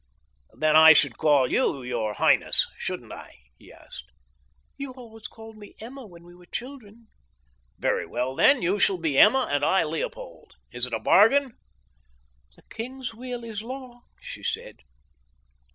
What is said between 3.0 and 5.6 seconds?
I?" he asked. "You always called